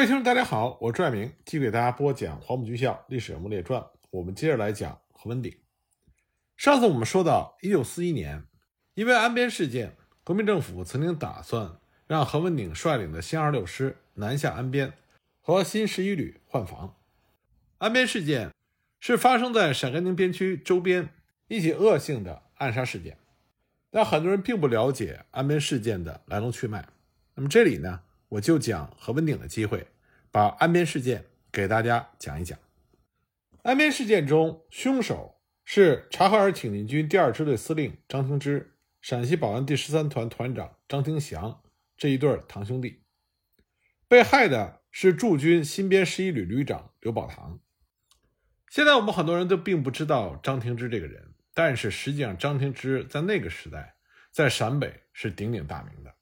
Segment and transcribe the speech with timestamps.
[0.00, 3.78] 各位听众，大家好，我是朱爱明，继续给大家播讲《黄埔军校历史人物列传》。
[4.08, 5.54] 我们接着来讲何文鼎。
[6.56, 8.42] 上次我们说到，一九四一年，
[8.94, 9.94] 因为安边事件，
[10.24, 14.94] 国民政府曾经打算让何文鼎率领的新二六师南下安边，
[15.38, 16.96] 和新十一旅换防。
[17.76, 18.50] 安边事件
[19.00, 21.10] 是发生在陕甘宁边区周边
[21.48, 23.18] 一起恶性的暗杀事件，
[23.90, 26.88] 但很多人并不了解安边事件的来龙去脉。
[27.34, 28.00] 那么这里呢？
[28.30, 29.88] 我就讲何文鼎的机会，
[30.30, 32.56] 把安边事件给大家讲一讲。
[33.62, 41.60] 安边事件中，凶手是察哈尔挺进军第二支队司令张廷芝、陕西保安第十三团团长张廷祥
[41.96, 43.02] 这一对堂兄弟。
[44.06, 47.58] 被害的是驻军新编十一旅旅长刘宝堂。
[48.68, 53.96] 现在我们很多人都并不知道张廷芝这个人，但是实际上张廷芝在那个时代，
[54.30, 56.14] 在陕北是鼎鼎大名的。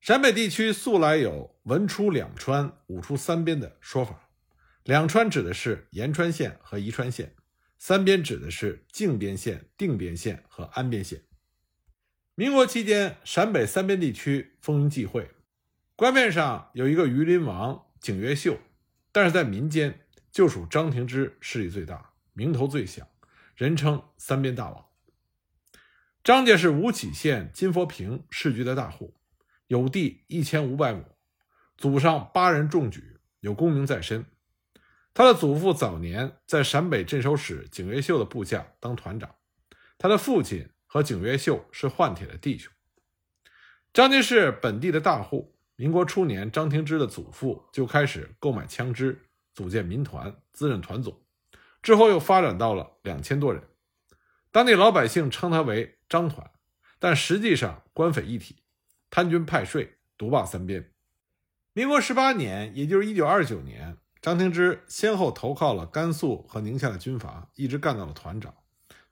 [0.00, 4.30] 陕北地区素来有“文出两川，武出三边”的说法。
[4.84, 7.34] 两川指的是延川县和宜川县，
[7.76, 11.22] 三边指的是靖边县、定边县和安边县。
[12.36, 15.30] 民国期间，陕北三边地区风云际会，
[15.96, 18.58] 官面上有一个榆林王景岳秀，
[19.10, 23.08] 但是在民间就属张廷芝势力最大，名头最响，
[23.56, 24.84] 人称“三边大王”。
[26.22, 29.16] 张家是吴起县金佛坪市局的大户。
[29.66, 31.04] 有地一千五百亩，
[31.76, 34.24] 祖上八人中举，有功名在身。
[35.12, 39.34] 他的祖父早年在陕北镇守使景岳秀的部下当团长，
[39.96, 42.72] 他的父亲和景岳秀是换铁的弟兄。
[43.92, 51.18] 张家是本地的大户，民国初年，张廷芝的祖父就开始购买枪支，组建民团，自任团总，
[51.82, 53.62] 之后又发展到了两千多人。
[54.52, 56.50] 当地老百姓称他为张团，
[56.98, 58.56] 但实际上官匪一体。
[59.10, 60.90] 贪军派税，独霸三边。
[61.72, 68.54] 民国十八年，也就是一九二九年，张廷芝先后投靠了甘肃和宁夏的军阀，一直干到了团长。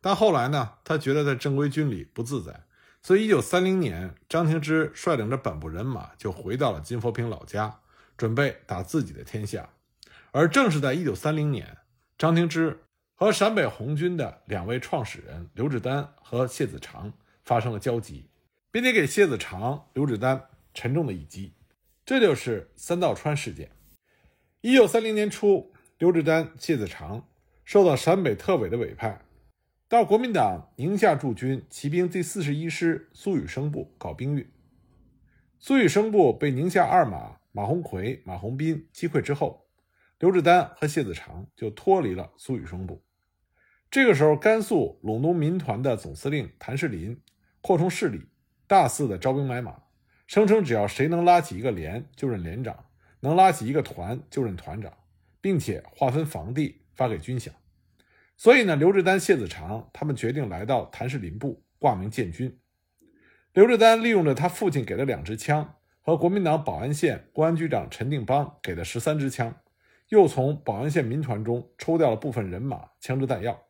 [0.01, 2.65] 但后来呢，他觉得在正规军里不自在，
[3.03, 7.81] 所以一九三零年，张廷芝率领着本部人马就回到了金佛坪老家，
[8.17, 9.69] 准备打自己的天下。
[10.33, 11.79] 而正是在一九三零年，
[12.19, 17.13] 张廷芝和陕北红军的两位创始人刘志丹和谢子长
[17.45, 18.29] 发生了交集。
[18.75, 21.53] 并且给谢子长、刘志丹沉重的一击，
[22.05, 23.71] 这就是三道川事件。
[24.63, 27.29] 一九三零年初，刘志丹、谢子长
[27.65, 29.25] 受到陕北特委的委派，
[29.89, 34.45] 到国民党宁夏驻军骑兵第四十一师苏雨生部搞兵运。
[35.61, 39.69] 苏雨生部被宁夏二马马鸿逵、马鸿宾击溃之后，
[40.19, 43.01] 刘志丹和谢子长就脱离了苏雨生部。
[43.89, 47.17] 这个时候，甘肃陇东民团的总司令谭士林
[47.61, 48.23] 扩充势力。
[48.67, 49.83] 大肆的招兵买马，
[50.27, 52.87] 声称只要谁能拉起一个连就任连长，
[53.21, 54.93] 能拉起一个团就任团长，
[55.41, 57.51] 并且划分房地发给军饷。
[58.37, 62.59] 所以呢，刘志丹、谢子长他们决定来到谭士林部挂名建军。
[63.53, 69.55] 刘志丹利用着他父亲给的两支枪和国民党保安县公安局长陈定邦给的十三支枪，
[70.09, 73.63] 又从保安县民团中抽调了部分人马、枪支弹药，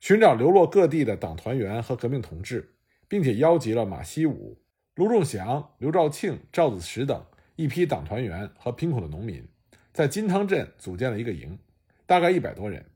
[0.00, 2.74] 寻找流落各地的党团员和革命同志。
[3.10, 4.56] 并且邀集了马锡武、
[4.94, 7.26] 卢仲祥、刘兆庆、赵子石等
[7.56, 9.44] 一批党团员和贫苦的农民，
[9.92, 11.58] 在金汤镇组建了一个营，
[12.06, 12.86] 大概一百多人。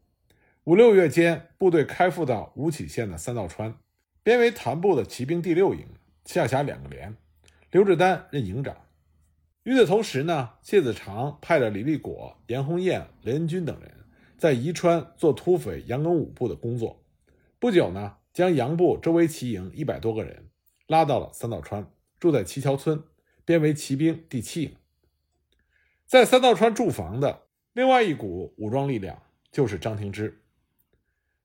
[0.63, 3.75] 五六月间，部队开赴到吴起县的三道川，
[4.23, 5.85] 编为团部的骑兵第六营，
[6.25, 7.17] 下辖两个连，
[7.73, 8.77] 刘志丹任营长。
[9.65, 13.91] 与此同时呢，谢子长派了李立果、严洪彦、雷恩军等人，
[14.39, 17.03] 在宜川做土匪杨庚武部的工作。
[17.59, 18.19] 不久呢。
[18.35, 20.51] 将杨部周围骑营一百多个人
[20.89, 23.03] 拉到了三道川，住在齐桥村，
[23.45, 24.77] 编为骑兵第七营。
[26.05, 29.23] 在三道川驻防的另外一股武装力量
[29.53, 30.43] 就是张廷芝。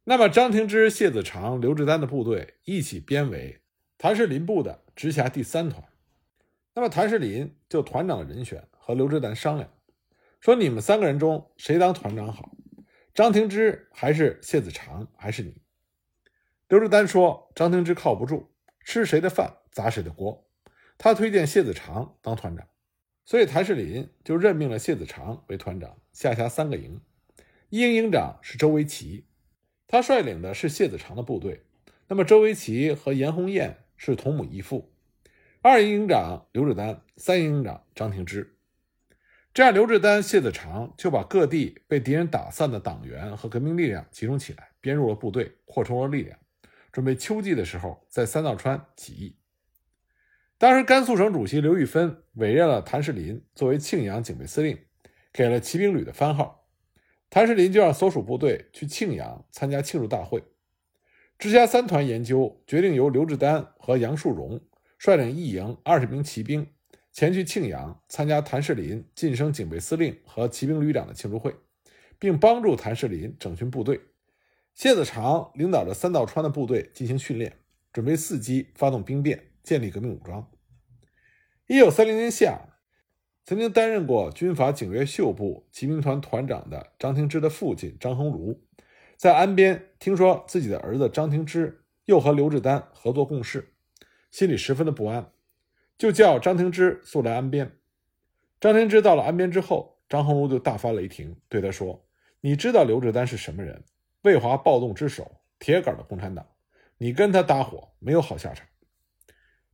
[0.03, 3.61] 那么，张廷芝、谢子长、刘志丹的部队一起编为
[3.99, 5.83] 谭士林部的直辖第三团。
[6.73, 9.71] 那么，谭士林就团长的人选和刘志丹商量，
[10.39, 12.57] 说：“你们三个人中谁当团长好？
[13.13, 15.61] 张廷芝还是谢子长还是你？”
[16.69, 18.51] 刘志丹说：“张廷芝靠不住，
[18.85, 20.47] 吃谁的饭砸谁的锅。”
[20.99, 22.67] 他推荐谢子长当团长，
[23.25, 27.01] 所以谭士林就任命了谢子长为团长，下辖三个营。
[27.69, 29.25] 一营营长是周维奇，
[29.87, 31.63] 他率领的是谢子长的部队。
[32.07, 34.93] 那么周维奇和严洪彦是同母异父。
[35.63, 38.59] 二营营长刘志丹，三营营长张廷芝。
[39.55, 46.37] 这样，刘志丹、谢子长就把各地被敌人打散的党员和革命力量集中起来，编入了部队，扩充了力量。
[46.91, 49.37] 准备秋季的时候在三道川起义。
[50.57, 54.77] 当时甘肃省主席刘玉芬委任了谭士林作为庆阳警备司令，
[55.31, 56.67] 给了骑兵旅的番号。
[57.29, 60.43] 谭士林就让所属部队去庆阳参加庆祝大会。
[61.37, 64.59] 直辖三团研究决定，由刘志丹和杨树荣
[64.97, 66.67] 率领一营二十名骑兵
[67.13, 71.55] 前去庆阳参加谭士林晋升警备司令和骑兵旅长的庆祝会，
[72.17, 74.01] 并帮助谭士林整训部队。
[74.79, 77.59] 谢子长领导着三道川的部队进行训练，
[77.91, 80.49] 准备伺机发动兵变，建立革命武装。
[81.67, 82.61] 一九三零年夏。
[83.43, 88.61] 曾经担任过军阀警卫袖部骑兵团团长的张廷芝的父亲张衡儒，
[89.17, 93.73] 在安边听说自己的儿子张廷芝又和刘志丹合作共事，
[94.31, 95.29] 心里十分的不安，
[95.97, 97.73] 就叫张廷芝速来安边。
[98.61, 102.07] 张廷芝到了安边之后，张衡儒就大发雷霆，对他说
[102.39, 103.83] ：“你知道刘志丹是什么人？
[104.21, 106.45] 魏华暴动之首，铁杆的共产党，
[106.97, 108.67] 你跟他搭伙没有好下场。”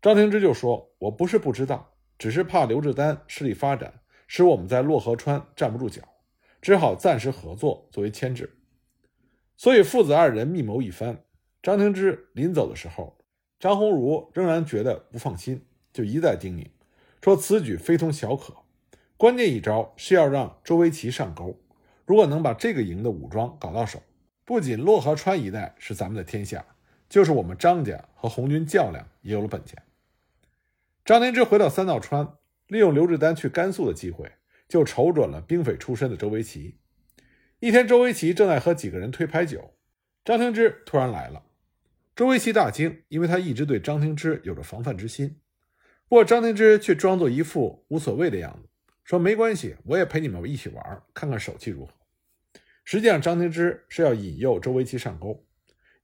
[0.01, 6.01] 张廷芝就说：“我不是不知道。”只是怕刘志丹势力发展，使我们在洛河川站不住脚，
[6.61, 8.57] 只好暂时合作作为牵制。
[9.57, 11.25] 所以父子二人密谋一番。
[11.61, 13.17] 张廷芝临走的时候，
[13.59, 16.67] 张鸿儒仍然觉得不放心，就一再叮咛
[17.21, 18.55] 说：“此举非同小可，
[19.17, 21.59] 关键一招是要让周维奇上钩。
[22.05, 24.01] 如果能把这个营的武装搞到手，
[24.45, 26.63] 不仅洛河川一带是咱们的天下，
[27.09, 29.81] 就是我们张家和红军较量也有了本钱。”
[31.03, 32.37] 张廷芝回到三道川，
[32.67, 34.31] 利用刘志丹去甘肃的机会，
[34.67, 36.77] 就瞅准了兵匪出身的周维奇。
[37.59, 39.73] 一天，周维奇正在和几个人推牌九，
[40.23, 41.43] 张廷芝突然来了。
[42.15, 45.39] 周维奇大惊，因为他一直对张廷芝有着防范之心。
[46.07, 48.69] 不过，张廷芝却装作一副无所谓的样子，
[49.03, 51.91] 说：“没关系，我也陪你们一起玩，看看手气如何。”
[52.85, 55.43] 实际上，张廷芝是要引诱周维奇上钩，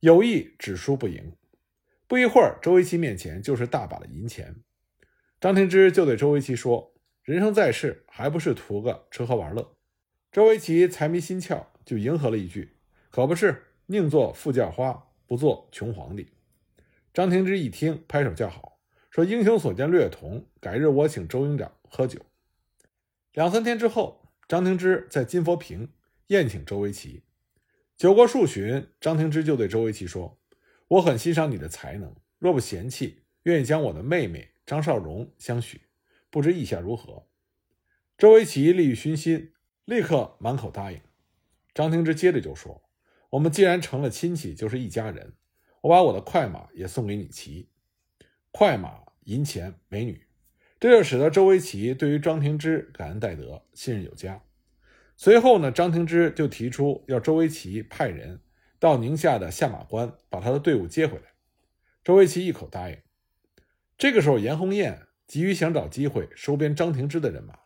[0.00, 1.32] 有意只输不赢。
[2.08, 4.56] 不一会儿，周维奇面前就是大把的银钱。
[5.40, 6.92] 张廷芝就对周维奇说
[7.22, 9.76] ：“人生在世，还不是图个吃喝玩乐？”
[10.32, 12.76] 周维奇财迷心窍，就迎合了一句
[13.10, 16.32] ：“可不是，宁做富叫花，不做穷皇帝。”
[17.14, 18.80] 张廷芝一听，拍手叫好，
[19.10, 22.20] 说：“英雄所见略同，改日我请周营长喝酒。”
[23.32, 25.88] 两三天之后，张廷芝在金佛坪
[26.32, 27.24] 宴请周维奇。
[27.98, 30.40] 酒过数巡，张廷芝就对周维奇说
[30.88, 35.82] ：“我很欣赏你的才能，若不嫌弃，愿意将我的妹妹。”张少荣相许，
[36.30, 37.28] 不知意下如何？
[38.16, 39.52] 周维奇利欲熏心，
[39.84, 41.00] 立刻满口答应。
[41.74, 42.82] 张廷芝接着就说
[43.30, 45.34] ：“我们既然成了亲戚，就是一家人，
[45.82, 47.68] 我把我的快马也送给你骑。
[48.50, 50.26] 快马、银钱、美女，
[50.80, 54.42] 这就使得周维奇对于张廷芝感恩戴德，信任有加。
[55.22, 58.40] 随后呢，张廷芝就提出要周维奇派人
[58.80, 61.26] 到宁夏的下马关，把他的队伍接回来。
[62.02, 62.98] 周维奇一口答应。”
[63.96, 67.56] 这个时候，严红艳急于想找机会收编张廷芝的人马，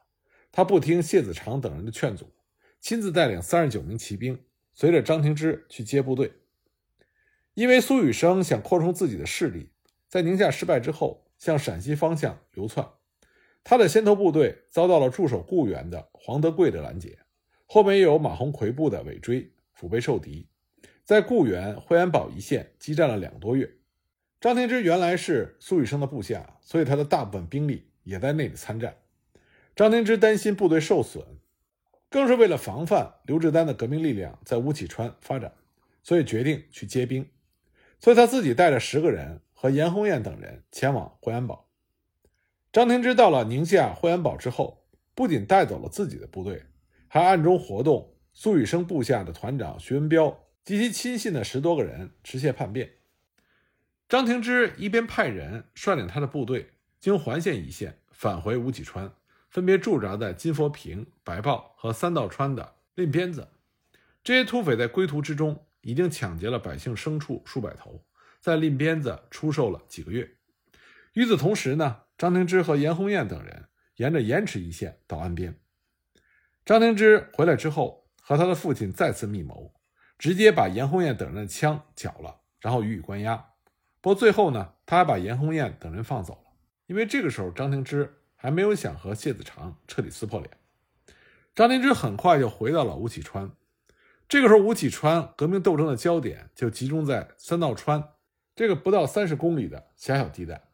[0.52, 2.30] 他不听谢子长等人的劝阻，
[2.78, 4.38] 亲自带领三十九名骑兵，
[4.74, 6.30] 随着张廷芝去接部队。
[7.54, 9.70] 因为苏雨生想扩充自己的势力，
[10.10, 12.86] 在宁夏失败之后，向陕西方向流窜，
[13.64, 17.18] 他的先头部队遭到了驻守固原的黄德贵的拦截，
[17.66, 20.48] 后面又有马鸿逵部的尾追，腹背受敌，
[21.04, 23.70] 在固原、惠安堡一线激战了两个多月。
[24.40, 28.96] 张廷芝原来是苏雨生的部下，所以他的大部分兵力也在那里参战。
[29.74, 31.24] 张廷芝担心部队受损，
[32.08, 35.52] 更是为了防范刘志丹的革命力量在吴启川发展，
[36.02, 37.28] 所以决定去接兵。
[37.98, 41.68] 所以他自己带着十个人和严红艳等人前往惠安堡。
[42.72, 46.62] 张天芝到了宁夏惠安堡之后，不仅带走了自己的部队，
[47.08, 52.90] 还暗中活动苏雨生部下的团长徐文彪及其亲信的十多个人，持械叛变。
[54.08, 56.70] 张廷芝一边派人率领他的部队
[57.00, 59.12] 经环县一线返回吴启川，
[59.50, 63.48] 分别驻扎在金佛坪、白豹和三道川的令鞭子。
[64.22, 68.04] 这些土匪在归途之中已经抢劫了百姓牲畜数百头，
[68.40, 70.28] 在令鞭子出售了几个月。
[71.14, 75.58] 与此同时呢，张廷芝和严红艳等人沿着盐池一线到安边。
[76.66, 79.72] 张廷芝回来之后，和他的父亲再次密谋，
[80.18, 83.36] 直接把严红艳等人的枪缴了，然后予以关押。
[84.00, 86.50] 不过最后呢，他还把严红艳等人放走了，
[86.88, 90.50] 因为这个时候张廷芝还没有想和谢子长彻底撕破脸。
[91.54, 93.52] 张廷芝很快就回到了吴起川，
[94.28, 98.08] 这个时候吴起川革命斗争的焦点就集中在三道川
[98.56, 100.64] 这个不到三十公里的狭小地带。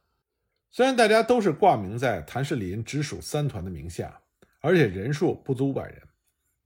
[0.71, 4.22] 虽然大家都是挂名在谭士林直属三团的名下，
[4.63, 6.01] 而且人数不足五百人，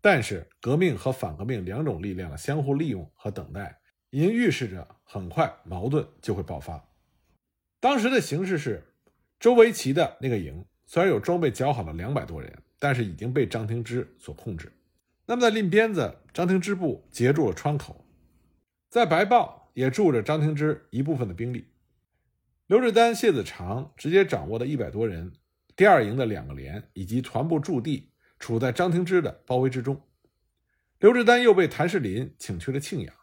[0.00, 3.81] 但是革命和反革命两种力量的相互利用和等待。
[4.11, 6.83] 已经预示着很快矛盾就会爆发。
[7.81, 8.83] 当时的形势是，
[9.38, 14.73] 周维奇的那个营虽然有装备较好的两百多人，但是已经被张廷芝所控制。
[15.26, 18.07] 那么在令边子，张廷芝部截住了川口；
[18.88, 21.67] 在白豹也住着张廷芝一部分的兵力。
[22.69, 25.33] 刘志丹、谢子长直接掌握的一百多人，
[25.76, 30.02] 第二营的两个连以及团部驻地处在张廷芝的包围之中。
[30.99, 33.14] 刘志丹又被谭士林请去了庆阳。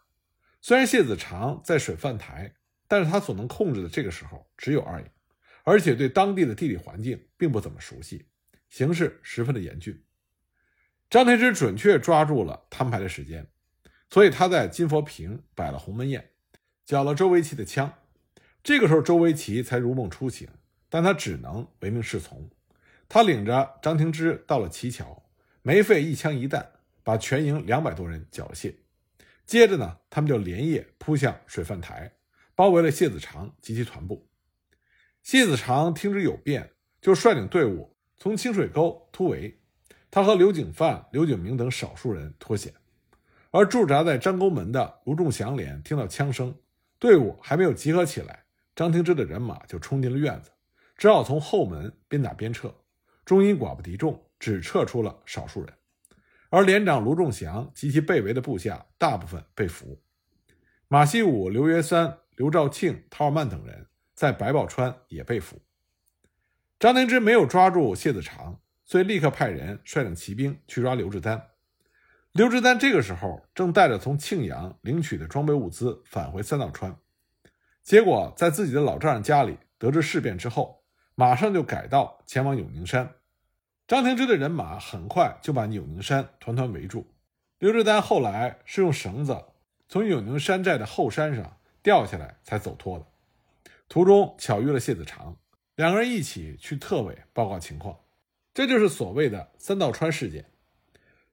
[0.62, 2.54] 虽然谢子长在水饭台，
[2.88, 5.08] 但是他所能控制的这个时候只有二营，
[5.64, 8.28] 而且对当地的地理环境并不怎么熟悉，
[8.70, 10.04] 形势十分的严峻。
[11.10, 13.48] 张廷芝准确抓住了摊牌的时间，
[14.10, 16.30] 所以他在金佛坪摆了鸿门宴，
[16.86, 17.92] 缴了周维奇的枪。
[18.64, 20.48] 这个时候，周维奇才如梦初醒，
[20.94, 22.48] 但他只能唯命是从。
[23.10, 25.24] 他领着张廷芝到了齐桥，
[25.64, 26.70] 没费一枪一弹，
[27.02, 28.76] 把全营两百多人缴械。
[29.44, 32.14] 接着呢，他们就连夜扑向水饭台，
[32.54, 34.30] 包围了谢子长及其团部。
[35.24, 36.70] 谢子长听之有变，
[37.02, 39.60] 就率领队伍从清水沟突围。
[40.12, 42.72] 他和刘景范、刘景明等少数人脱险，
[43.50, 46.56] 而驻扎在张沟门的卢仲祥连听到枪声，
[47.00, 48.44] 队伍还没有集合起来，
[48.76, 50.52] 张廷芝的人马就冲进了院子，
[50.98, 52.74] 只好从后门边打边撤。
[53.26, 55.74] 终因寡不敌众，只撤出了少数人，
[56.50, 60.02] 而连长卢仲祥及其被围的部下大部分被俘。
[60.88, 65.62] 马希武、刘约三、刘兆庆、陶尔曼等人在白宝川也被俘。
[66.80, 68.60] 张灵芝没有抓住谢子长。
[68.86, 71.42] 所以，立刻派人率领骑兵去抓刘志丹。
[72.34, 76.94] 刘志丹这个时候正带着从庆阳领取的装备物资返回三道川，
[77.82, 80.83] 结果在自己的老丈人家里得知事变之后，
[81.16, 83.16] 马上就改道前往永宁山。
[83.88, 87.08] 张廷芝的人马很快就把永宁山团团围住。
[87.60, 89.38] 刘志丹后来是用绳子
[89.88, 93.06] 从永宁山寨的后山上掉下来才走脱的。
[93.88, 95.38] 途中巧遇了谢子长，
[95.76, 98.00] 两个人一起去特委报告情况。
[98.54, 100.46] 这就是所谓的三道川事件。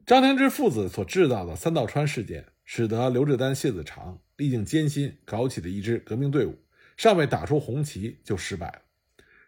[0.06, 6.58] 张廷芝父子所制造的三道川事件，使得刘志丹、谢子长历尽艰辛搞起的一支革命队伍，
[6.96, 8.82] 尚未打出红旗就失败了，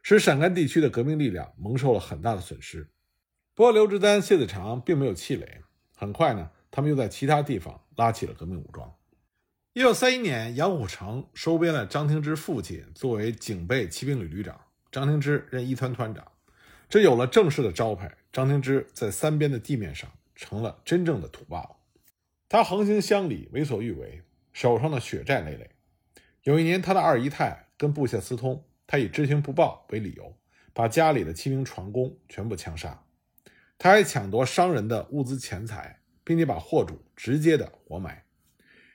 [0.02, 2.90] 使陕甘地区的革命力量蒙受了很大的损失。
[3.54, 5.62] 不过，刘志丹、谢子长并没有气馁，
[5.94, 8.92] 很快呢，他们又在其他地方拉起了革命武装。
[9.74, 16.26] 一九三一年，杨虎城收编了张廷芝父亲作为警备骑兵旅旅长，张廷芝任一团团长。
[16.88, 21.76] 这有了正式的招牌，张廷芝在三边的地面上成了真正的土霸王。
[22.48, 24.20] 他横行乡里，为所欲为，
[24.52, 25.70] 手上的血债累累。
[26.42, 30.36] 有一年，他的二姨太跟部下私通，他以知情不报为理由，
[30.72, 33.04] 把家里的七名船工全部枪杀。
[33.78, 38.24] 他还抢夺商人的物资钱财，并且把货主直接的活埋。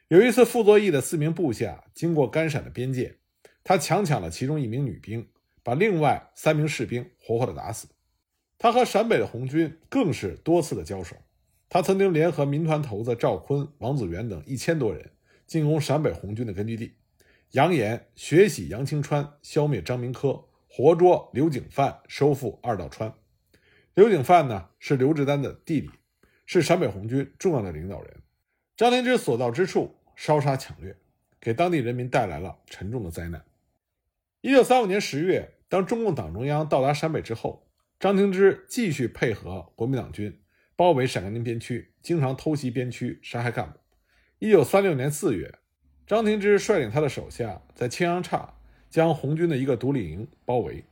[0.07, 3.17] 有一次，傅作义的四名部下经过甘陕的边界，
[3.63, 5.27] 他强抢了其中一名女兵。
[5.63, 7.89] 把另外三名士兵活活的打死，
[8.57, 11.17] 他和陕北的红军更是多次的交手。
[11.67, 15.11] 他曾经联合民团头子赵坤、王子元等一千多人
[15.45, 16.93] 进攻陕北红军的根据地，
[17.51, 23.13] 扬言血洗杨清川，消灭张明科，活捉刘景范，收复二道川。
[23.93, 25.89] 刘景范呢是刘志丹的弟弟，
[26.45, 28.21] 是陕北红军重要的领导人。
[28.75, 30.95] 张廷芝所到之处烧杀抢掠，
[31.39, 33.43] 给当地人民带来了沉重的灾难。
[34.41, 35.53] 一九三五年十月。
[35.69, 40.41] 当中共党中央到达陕北之后，张廷芝继续配合国民党军
[40.77, 43.77] 包围陕甘宁边区，经常偷袭边区，杀害干部。
[44.39, 45.59] 一九三六年四月，
[46.07, 48.53] 张廷芝率领他的手下在青阳岔
[48.89, 50.85] 将红军的一个独立营包围，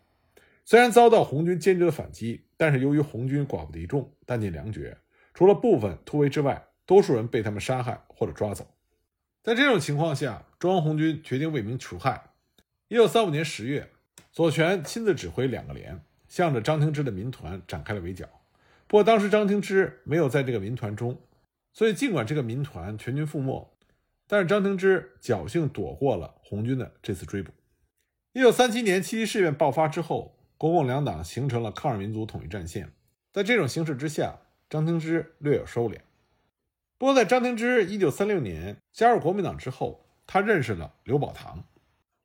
[0.65, 4.98] 虽然遭到红军坚决的反击，但是由于红军寡不敌众，弹尽粮绝，
[5.34, 8.67] 除了部分突围之外，多数人被他们杀害或者抓走。
[9.41, 12.31] 在这种情况下，中央红军决定为民除害。
[12.89, 13.89] 一九三五年十月。
[14.31, 18.27] 左权亲自指挥两个连，向着张廷芝的民团展开了围剿。
[18.86, 21.17] 不过当时张廷芝没有在这个民团中，
[21.72, 23.75] 所以尽管这个民团全军覆没，
[24.27, 27.51] 但是张廷芝侥幸躲过了红军的这次追捕。
[28.34, 32.91] 一九三七年七七事变爆发之后，国共两党形成了抗日民族统一战线。
[33.32, 34.39] 在这种形势之下，
[34.70, 36.00] 张廷芝略有收敛。
[36.98, 41.65] 不过在张廷芝一九三六年加入国民党之后，他认识了刘宝堂。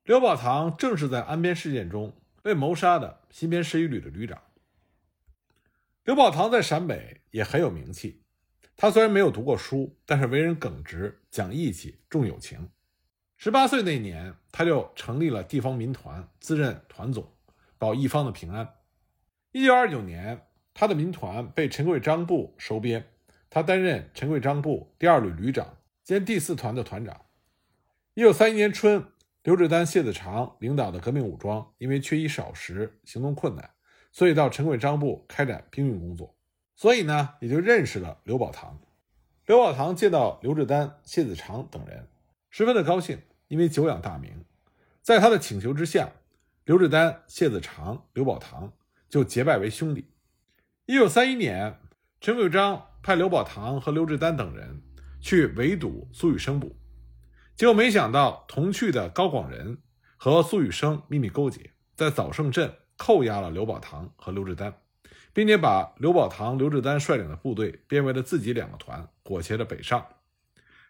[0.05, 4.41] 刘宝堂正是在安边事件中被谋杀的新编十一旅的旅长。
[6.05, 8.20] 刘宝堂在陕北也很有名气。
[8.83, 12.71] 他虽然没有读过书，但是为人耿直、讲义气、重友情。
[13.37, 17.31] 十八岁那年，他就成立了地方民团，自任团总，
[17.77, 18.77] 保一方的平安。
[19.53, 23.05] 一九二九年，他的民团被陈桂章部收编，
[23.51, 27.27] 他担任陈桂章部第二旅旅长兼第四团的团长。
[28.15, 29.05] 一九三一年春。
[29.43, 33.71] 刘志丹、谢子长领导的革命武装因为缺衣少食、行动困难，
[34.11, 36.35] 所以到陈桂章部开展兵运工作。
[36.81, 38.81] 所以呢，也就认识了刘宝堂。
[39.45, 42.09] 刘宝堂见到刘志丹、谢子长等人，
[42.49, 44.47] 十分的高兴，因为久仰大名。
[45.03, 46.11] 在他的请求之下，
[46.65, 48.73] 刘志丹、谢子长、刘宝堂
[49.11, 50.07] 就结拜为兄弟。
[50.87, 51.79] 一九三一年，
[52.19, 54.81] 陈桂章派刘宝堂和刘志丹等人
[55.21, 56.75] 去围堵苏雨生部，
[57.55, 59.77] 结果没想到同去的高广仁
[60.17, 64.73] 和苏雨生秘密勾结，在枣盛镇扣押了刘宝堂和刘志丹。
[65.33, 70.07] 并且把刘宝堂、刘志丹率领的部队编为了自己两个团，裹挟着北上，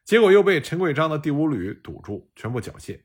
[0.05, 3.01] 结果又被陈桂章的第五旅堵住，全部缴械。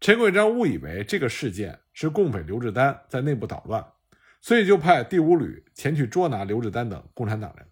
[0.00, 3.86] 陈桂章误以为这个事件是共匪刘志丹在内部捣乱，
[4.40, 7.66] 所以就派第五旅前去捉拿刘志丹等共产党人。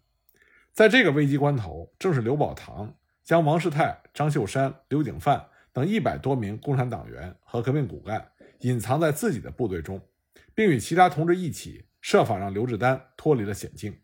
[0.73, 10.00] 在这个危机关头，正是刘宝堂将王世泰、张秀山、刘景范等一百多名共产党员和革命骨干隐藏在自己的部队中，
[10.55, 11.87] 并与其他同志一起。
[12.04, 13.99] 设法让刘志丹脱离了险境。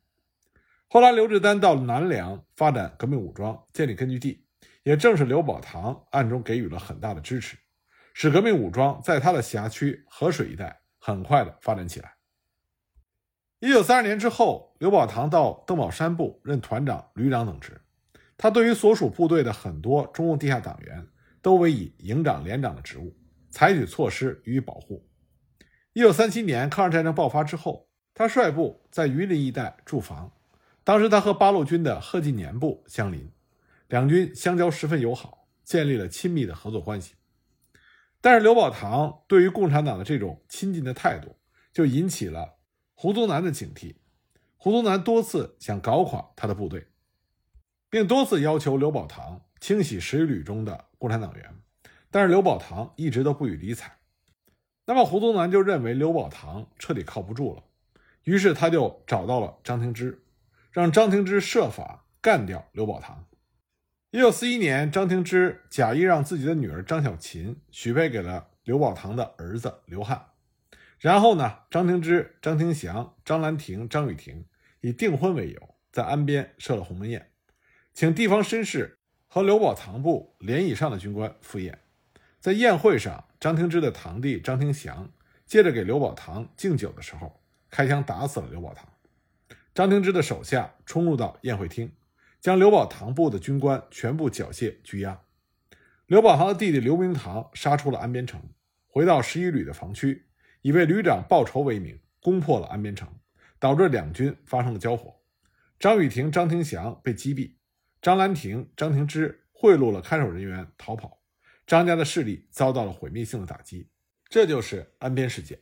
[0.88, 4.46] 后来，刘志丹到南梁发展革命武装，建立根据地。
[4.84, 7.58] 也正是刘宝堂暗中给予了很大的支持，
[8.14, 12.14] 使革命武装在他的辖区河水一带很快的发展起来。
[13.58, 17.78] 一九三二年之后，刘宝堂到邓宝山部任团长、旅长等职。
[18.38, 21.06] 他对于所属部队的很多中共地下党员
[21.42, 23.14] 都委以营长、连长的职务，
[23.50, 25.06] 采取措施予以保护。
[25.92, 27.89] 一九三七年抗日战争爆发之后。
[28.20, 30.30] 他率部在榆林一带驻防，
[30.84, 33.32] 当时他和八路军的贺晋年部相邻，
[33.88, 37.14] 两军相交十分友好，建立了亲密的合作关系。
[38.20, 41.34] 但是刘宝堂对于共产党的这种亲近的态度，
[41.72, 42.58] 就引起了
[42.92, 43.94] 胡宗南的警惕。
[44.58, 46.88] 胡宗南多次想搞垮他的部队，
[47.88, 51.54] 并多次要求刘宝堂清洗十余旅中的共产党员，
[52.10, 53.96] 但是刘宝堂一直都不予理睬。
[54.84, 57.62] 那么胡宗南就认为刘宝堂彻底靠不住了。
[58.24, 60.22] 于是他就找到了张廷芝，
[60.70, 63.26] 让张廷芝设法干掉刘宝堂。
[64.10, 70.26] 一九四一年，张廷芝假意让自己的女儿张小琴许配给了刘宝堂的儿子刘汉。
[70.98, 74.44] 然后呢，张廷芝、张廷祥、张兰亭、张雨婷
[74.80, 77.30] 以订婚为由，在安边设了鸿门宴，
[77.94, 81.78] 请地方绅士和刘宝堂部连以上的军官赴宴。
[82.38, 85.10] 在宴会上，张廷芝的堂弟张廷祥
[85.46, 87.39] 接着给刘宝堂敬酒的时候。
[87.70, 88.88] 开枪打死了刘宝堂，
[89.74, 91.92] 张廷芝的手下冲入到宴会厅，
[92.40, 95.20] 将刘宝堂部的军官全部缴械拘押。
[96.06, 98.42] 刘宝堂的弟弟刘明堂杀出了安边城，
[98.88, 100.26] 回到十一旅的防区，
[100.62, 103.08] 以为旅长报仇为名，攻破了安边城，
[103.60, 105.14] 导致两军发生了交火。
[105.78, 107.54] 张雨婷、张廷祥被击毙，
[108.02, 111.22] 张兰亭、张廷芝贿赂了看守人员逃跑，
[111.66, 113.88] 张家的势力遭到了毁灭性的打击。
[114.28, 115.58] 这就是安边事件。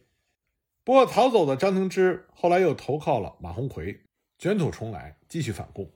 [0.89, 4.01] 不过，逃走的张廷芝后来又投靠了马鸿逵，
[4.39, 5.91] 卷土重来，继续反共。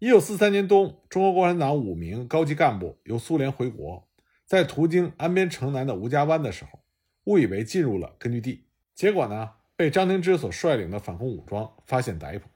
[0.00, 4.06] 一九四三年冬，中国共产党五名高级干部由苏联回国，
[4.44, 6.80] 在途经安边城南的吴家湾的时候，
[7.24, 12.46] 误以为进入了根据地，结果呢，被张廷芝所率领的反共武装发现逮捕，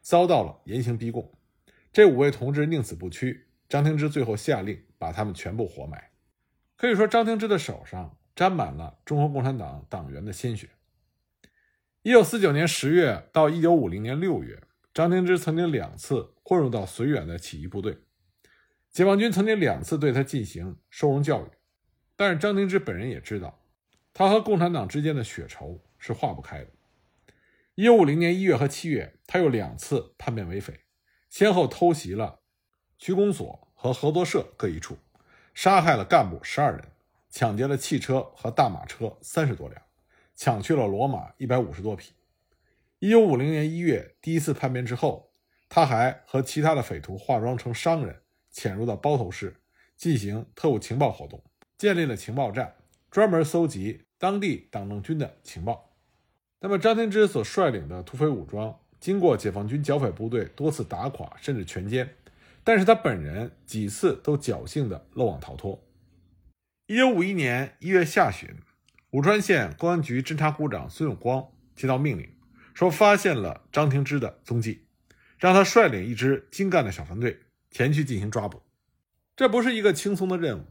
[0.00, 1.30] 遭到了严刑逼供。
[1.92, 6.10] 这五位同志宁死不屈，张廷芝最后下令把他们全部活埋。
[6.76, 10.68] 可以说，张廷芝的手上沾满了中国共产党党员的鲜血。
[12.04, 14.62] 一九四九年十月到一九五零年六月，
[14.92, 17.96] 张廷芝曾经两次混入到绥远的起义部队，
[18.90, 21.48] 解放军曾经两次对他进行收容教育，
[22.14, 23.58] 但是张廷芝本人也知道，
[24.12, 26.70] 他和共产党之间的血仇是化不开的。
[27.74, 30.80] 一九五零年一月和七月，他又两次叛变为匪，
[31.30, 32.40] 先后偷袭了
[32.98, 34.98] 区公所和合作社各一处，
[35.54, 36.84] 杀害了干部十二人，
[37.30, 39.80] 抢劫了汽车和大马车三十多辆。
[40.34, 42.12] 抢去了骡马一百五十多匹。
[42.98, 45.30] 一九五零年一月第一次叛变之后，
[45.68, 49.56] 他还和其他的匪徒化妆成商人，潜入到包头市
[49.96, 51.42] 进行特务情报活动，
[51.76, 52.74] 建立了情报站，
[53.10, 55.92] 专门搜集当地党政军的情报。
[56.60, 62.08] 那么张天芝所率领的土匪武装，经过解放军剿匪部队多次打垮甚至全歼，
[62.62, 65.84] 但是他本人几次都侥幸的漏网逃脱。
[66.86, 68.48] 一九五一年一月下旬。
[69.14, 71.46] 武川县公安局侦查股长孙永光
[71.76, 72.28] 接到命令，
[72.74, 74.86] 说发现了张廷芝的踪迹，
[75.38, 77.38] 让他率领一支精干的小团队
[77.70, 78.60] 前去进行抓捕。
[79.36, 80.64] 这不是一个轻松的任务，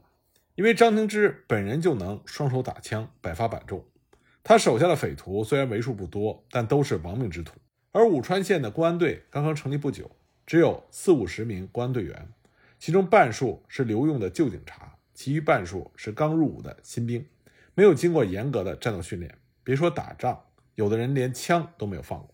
[0.55, 3.81] 因为张廷芝本人就能双手打枪，百发百中。
[4.43, 7.53] 他手下的匪徒虽然为数不多，但都是亡命之徒。
[7.93, 10.11] 而武川县的公安队刚刚成立不久，
[10.45, 12.27] 只有四五十名公安队员，
[12.77, 17.25] 其中半数是留用的旧警察，其余半数是刚入伍的新兵。
[17.75, 22.29] 没有经过严格的战斗训练，别说打仗，有的人连枪都没有放过。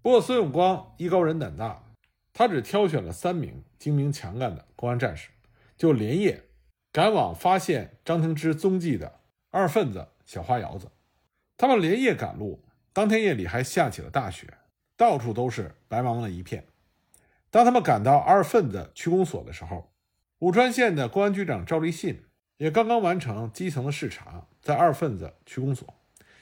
[0.00, 1.84] 不过孙永光艺高人胆大，
[2.32, 5.30] 他只挑选了三名精明强干的公安战士，
[5.76, 6.44] 就连夜
[6.92, 10.90] 赶往发现张廷芝踪迹的二份子小花窑子。
[11.56, 14.54] 他们连夜赶路，当天夜里还下起了大雪，
[14.96, 16.66] 到处都是白茫茫的一片。
[17.50, 19.92] 当他们赶到二份子区公所的时候，
[20.40, 22.24] 武川县的公安局长赵立信
[22.56, 25.86] 也刚刚完成基层的视察，在二份子区公所，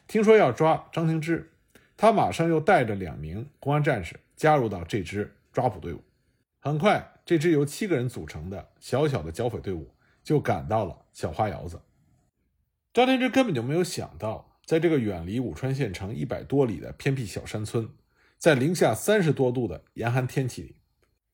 [0.06, 1.50] 听说要抓张廷芝，
[1.96, 6.00] 他马上又带着两名公安战士加入到这支抓捕队伍。
[6.60, 11.80] 很快，这支由七个人组成的小小的剿匪队伍就赶到了小花窑子。
[12.94, 17.88] 张廷芝根本就没有想到，在这个远离武川县城一百多里的偏僻小山村，
[18.38, 20.76] 在零下三十多度的严寒天气里。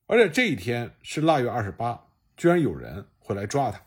[0.07, 3.79] 而且这一天是腊月二十八，居然有人会来抓他。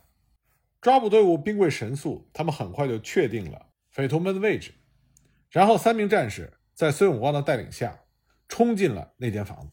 [0.82, 4.74] 抓捕队伍兵贵神速，他们很快就确定了匪徒们的位置。
[5.48, 8.00] 然后三名战士在孙永光的带领下，
[8.48, 9.72] 冲进了那间房子。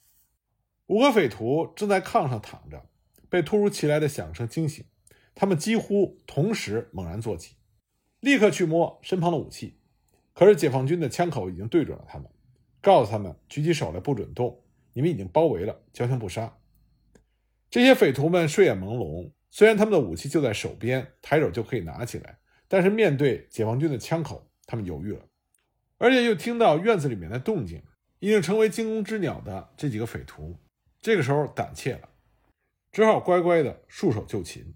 [0.85, 2.85] 五个匪徒正在炕上躺着，
[3.27, 4.85] 被突如其来的响声惊醒，
[5.33, 7.55] 他们几乎同时猛然坐起，
[8.19, 9.79] 立刻去摸身旁的武器。
[10.33, 12.29] 可是解放军的枪口已经对准了他们，
[12.81, 14.63] 告诉他们举起手来不准动。
[14.93, 16.55] 你们已经包围了，交枪不杀。
[17.71, 25.21] 这些匪徒们睡眼朦胧，虽然他们的武器就在手边，抬手就可以拿起来，但是面对解放军的枪口，他们犹豫了。
[25.97, 27.83] 而且又听到院子里面的动静，
[28.19, 30.55] 已经成为惊弓之鸟的这几个匪徒，
[31.01, 32.09] 这个时候胆怯了，
[32.91, 34.75] 只好乖乖的束手就擒。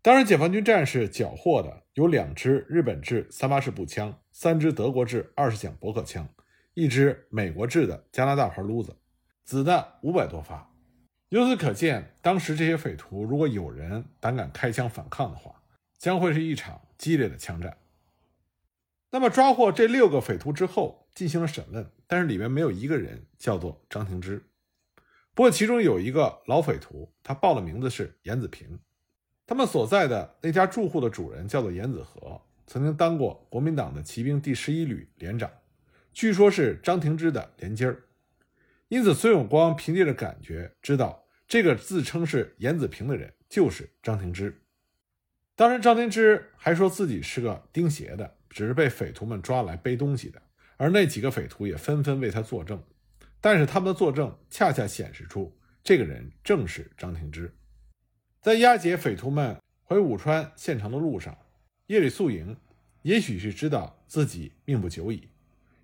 [0.00, 6.28] 当然，解放军战士缴获的有两支日本制三八式步枪，三支德国制二十响驳壳枪，
[6.74, 8.96] 一支美国制的加拿大牌撸子。
[9.44, 10.73] 子弹五百多发，
[11.30, 15.62] 由此可见，当时这些匪徒如果有人胆敢开枪反抗的话，
[15.98, 17.76] 将会是一场激烈的枪战。
[19.10, 24.44] 那么抓获这六个匪徒之后，进行了审问，但是里面没有一个人叫做张廷芝。
[25.34, 28.78] 不过其中有一个老匪徒，他报的名字是严子平。
[29.46, 35.50] 他们所在的那家住户的主人叫做严子和，曾经当过国民党的骑兵第十一旅连长，
[36.12, 38.02] 据说是张廷芝的连襟儿。
[38.94, 44.62] 因此，孙永光凭借着感觉知道，这个自称是严子平的人就是张廷芝。
[45.56, 50.40] 当时，张廷芝还说自己是个钉鞋的，只是被匪徒们抓来背东西的。
[50.76, 52.80] 而那几个匪徒也纷纷为他作证，
[53.40, 55.52] 但是他们的作证恰恰显示出，
[55.82, 57.52] 这个人正是张廷芝。
[58.42, 61.36] 在押解匪徒们回武川县城的路上，
[61.88, 62.56] 夜里宿营，
[63.02, 65.28] 也许是知道自己命不久矣，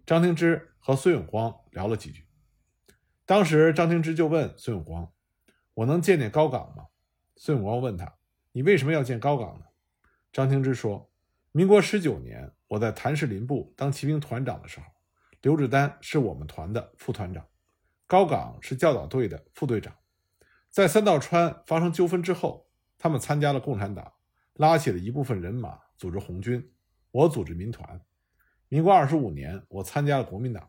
[0.07, 2.23] 张廷芝和孙永光聊了几句。
[3.31, 5.09] 当时张廷芝就问孙永光
[5.75, 6.87] ：“我能见见高岗吗？”
[7.39, 8.13] 孙永光问他
[8.51, 9.67] ：“你为什么要见高岗呢？”
[10.35, 11.09] 张廷芝说
[11.53, 14.87] ：“民国十九年，我在谭氏林部当骑兵团长的时候，
[15.43, 17.47] 刘志丹是我们团的副团长，
[18.09, 19.95] 高岗是教导队的副队长。
[20.69, 24.13] 在三道川发生纠纷之后，他们参加了共产党，
[24.55, 26.69] 拉起了一部分人马组织红军，
[27.13, 28.01] 我组织民团。
[28.69, 30.69] 民国二十五年，我参加了国民党，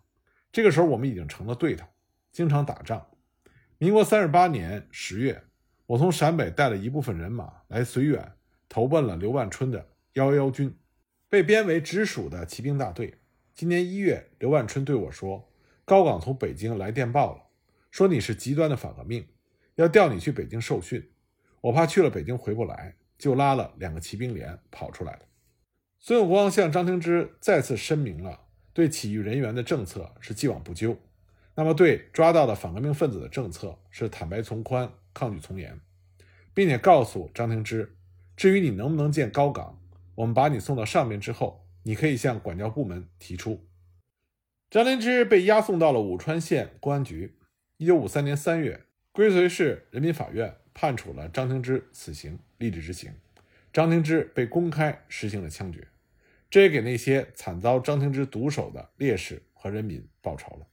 [0.51, 1.87] 这个时候我们已经成了对头。”
[2.31, 3.07] 经常打仗。
[3.77, 5.43] 民国三十八年十月，
[5.85, 8.33] 我从陕北带了一部分人马来绥远，
[8.69, 10.75] 投奔了刘万春的幺幺军，
[11.29, 13.15] 被编为直属的骑兵大队。
[13.53, 15.51] 今年一月，刘万春对我说
[15.83, 17.43] ：“高岗从北京来电报了，
[17.89, 19.27] 说你是极端的反革命，
[19.75, 21.11] 要调你去北京受训。
[21.59, 25.19] 我怕去了北京回不来，就拉了两个骑兵连跑出来了。”
[25.99, 28.39] 孙永光向张廷芝再次声明了
[28.73, 30.97] 对起义人员的政策是既往不咎。
[31.55, 35.79] 那么，对抓到的反革命分子的政策是坦白从宽，抗拒从严，
[36.53, 37.95] 并且告诉张廷芝，
[38.37, 39.79] 至于你能不能见高岗，
[40.15, 43.67] 我们把你送到上面之后，你可以向管教部门提出。
[44.69, 47.35] 张廷芝被押送到了武川县公安局。
[47.77, 53.11] 一九五三年三月，归绥市人民法院判处了张廷芝死刑，立即执行。
[53.73, 55.87] 张廷芝被公开实行了枪决，
[56.49, 60.67] 这也给那些惨遭张廷芝毒手的烈士和人民报仇了。